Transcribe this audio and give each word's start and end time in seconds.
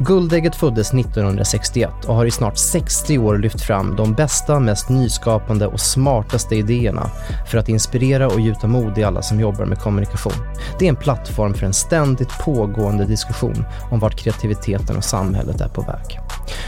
Guldägget 0.00 0.56
föddes 0.56 0.94
1961 0.94 1.90
och 2.06 2.14
har 2.14 2.26
i 2.26 2.30
snart 2.30 2.58
60 2.58 3.18
år 3.18 3.38
lyft 3.38 3.60
fram 3.60 3.96
de 3.96 4.14
bästa, 4.14 4.60
mest 4.60 4.88
nyskapande 4.88 5.66
och 5.66 5.80
smartaste 5.80 6.56
idéerna 6.56 7.10
för 7.50 7.58
att 7.58 7.68
inspirera 7.68 8.26
och 8.26 8.40
gjuta 8.40 8.66
mod 8.66 8.98
i 8.98 9.04
alla 9.04 9.22
som 9.22 9.40
jobbar 9.40 9.64
med 9.64 9.78
kommunikation. 9.78 10.32
Det 10.78 10.84
är 10.84 10.88
en 10.88 10.96
plattform 10.96 11.54
för 11.54 11.66
en 11.66 11.72
ständigt 11.72 12.38
pågående 12.44 13.04
diskussion 13.04 13.64
om 13.90 14.00
vart 14.00 14.16
kreativiteten 14.18 14.96
och 14.96 15.04
samhället 15.04 15.60
är 15.60 15.68
på 15.68 15.80
väg. 15.80 16.20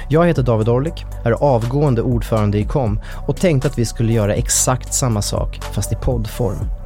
Jag 0.08 0.26
heter 0.26 0.42
David 0.42 0.68
Orlik, 0.68 1.04
är 1.24 1.32
avgående 1.32 2.02
ordförande 2.02 2.58
i 2.58 2.64
KOM 2.64 3.00
och 3.26 3.36
tänkte 3.36 3.68
att 3.68 3.78
vi 3.78 3.84
skulle 3.84 4.12
göra 4.12 4.34
exakt 4.34 4.94
samma 4.94 5.22
sak, 5.22 5.60
fast 5.72 5.92
i 5.92 5.96
poddform. 5.96 6.79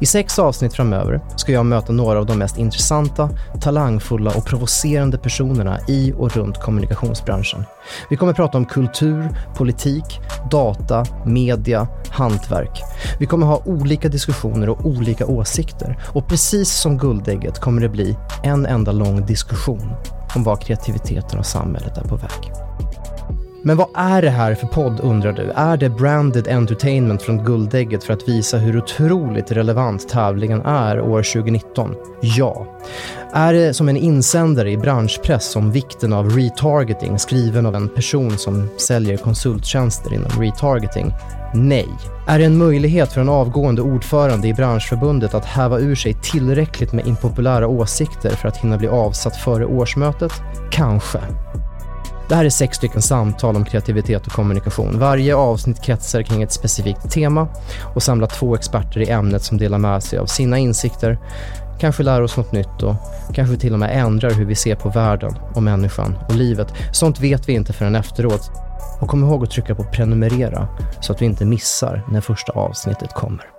I 0.00 0.06
sex 0.06 0.38
avsnitt 0.38 0.74
framöver 0.74 1.20
ska 1.36 1.52
jag 1.52 1.66
möta 1.66 1.92
några 1.92 2.18
av 2.18 2.26
de 2.26 2.38
mest 2.38 2.58
intressanta, 2.58 3.30
talangfulla 3.60 4.30
och 4.36 4.44
provocerande 4.44 5.18
personerna 5.18 5.78
i 5.88 6.12
och 6.16 6.36
runt 6.36 6.60
kommunikationsbranschen. 6.60 7.64
Vi 8.10 8.16
kommer 8.16 8.32
prata 8.32 8.58
om 8.58 8.64
kultur, 8.64 9.28
politik, 9.56 10.20
data, 10.50 11.04
media, 11.26 11.88
hantverk. 12.10 12.82
Vi 13.18 13.26
kommer 13.26 13.46
ha 13.46 13.62
olika 13.64 14.08
diskussioner 14.08 14.68
och 14.68 14.86
olika 14.86 15.26
åsikter 15.26 15.98
och 16.12 16.28
precis 16.28 16.70
som 16.70 16.98
Guldägget 16.98 17.60
kommer 17.60 17.82
det 17.82 17.88
bli 17.88 18.16
en 18.42 18.66
enda 18.66 18.92
lång 18.92 19.26
diskussion 19.26 19.92
om 20.36 20.44
var 20.44 20.56
kreativiteten 20.56 21.38
och 21.38 21.46
samhället 21.46 21.98
är 21.98 22.02
på 22.02 22.16
väg. 22.16 22.52
Men 23.62 23.76
vad 23.76 23.88
är 23.94 24.22
det 24.22 24.30
här 24.30 24.54
för 24.54 24.66
podd 24.66 25.00
undrar 25.02 25.32
du? 25.32 25.50
Är 25.50 25.76
det 25.76 25.88
branded 25.88 26.48
entertainment 26.48 27.22
från 27.22 27.44
Guldägget 27.44 28.04
för 28.04 28.12
att 28.12 28.28
visa 28.28 28.58
hur 28.58 28.78
otroligt 28.78 29.52
relevant 29.52 30.08
tävlingen 30.08 30.62
är 30.62 31.00
år 31.00 31.22
2019? 31.22 31.94
Ja. 32.20 32.66
Är 33.32 33.52
det 33.52 33.74
som 33.74 33.88
en 33.88 33.96
insändare 33.96 34.70
i 34.70 34.76
branschpress 34.76 35.56
om 35.56 35.72
vikten 35.72 36.12
av 36.12 36.30
retargeting 36.30 37.18
skriven 37.18 37.66
av 37.66 37.74
en 37.74 37.88
person 37.88 38.38
som 38.38 38.68
säljer 38.76 39.16
konsulttjänster 39.16 40.14
inom 40.14 40.30
retargeting? 40.30 41.12
Nej. 41.54 41.88
Är 42.26 42.38
det 42.38 42.44
en 42.44 42.58
möjlighet 42.58 43.12
för 43.12 43.20
en 43.20 43.28
avgående 43.28 43.82
ordförande 43.82 44.48
i 44.48 44.54
branschförbundet 44.54 45.34
att 45.34 45.44
häva 45.44 45.78
ur 45.78 45.94
sig 45.94 46.14
tillräckligt 46.22 46.92
med 46.92 47.06
impopulära 47.06 47.66
åsikter 47.68 48.30
för 48.30 48.48
att 48.48 48.56
hinna 48.56 48.76
bli 48.76 48.88
avsatt 48.88 49.36
före 49.36 49.66
årsmötet? 49.66 50.32
Kanske. 50.70 51.18
Det 52.28 52.34
här 52.34 52.44
är 52.44 52.50
sex 52.50 52.76
stycken 52.76 53.02
samtal 53.02 53.56
om 53.56 53.64
kreativitet 53.64 54.26
och 54.26 54.32
kommunikation. 54.32 54.98
Varje 54.98 55.36
avsnitt 55.36 55.82
kretsar 55.82 56.22
kring 56.22 56.42
ett 56.42 56.52
specifikt 56.52 57.10
tema 57.10 57.48
och 57.94 58.02
samlar 58.02 58.26
två 58.26 58.54
experter 58.54 59.00
i 59.00 59.10
ämnet 59.10 59.42
som 59.42 59.58
delar 59.58 59.78
med 59.78 60.02
sig 60.02 60.18
av 60.18 60.26
sina 60.26 60.58
insikter, 60.58 61.18
kanske 61.80 62.02
lär 62.02 62.22
oss 62.22 62.36
något 62.36 62.52
nytt 62.52 62.82
och 62.82 62.94
kanske 63.34 63.56
till 63.56 63.72
och 63.72 63.78
med 63.78 64.00
ändrar 64.04 64.30
hur 64.30 64.44
vi 64.44 64.54
ser 64.54 64.74
på 64.74 64.88
världen 64.88 65.34
och 65.54 65.62
människan 65.62 66.18
och 66.28 66.34
livet. 66.34 66.74
Sånt 66.92 67.20
vet 67.20 67.48
vi 67.48 67.52
inte 67.52 67.72
förrän 67.72 67.94
efteråt. 67.94 68.50
Och 69.00 69.08
kom 69.08 69.24
ihåg 69.24 69.44
att 69.44 69.50
trycka 69.50 69.74
på 69.74 69.84
prenumerera 69.84 70.68
så 71.00 71.12
att 71.12 71.18
du 71.18 71.24
inte 71.24 71.44
missar 71.44 72.02
när 72.08 72.20
första 72.20 72.52
avsnittet 72.52 73.12
kommer. 73.12 73.57